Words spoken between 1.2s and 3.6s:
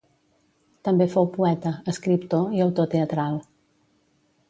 poeta, escriptor i autor teatral.